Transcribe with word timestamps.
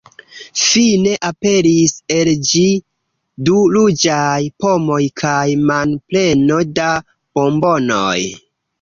Fine 0.59 1.11
aperis 1.29 1.93
el 2.15 2.31
ĝi 2.53 2.63
du 3.51 3.61
ruĝaj 3.75 4.41
pomoj 4.67 5.01
kaj 5.25 5.39
manpleno 5.71 6.63
da 6.83 6.93
bombonoj. 7.13 8.21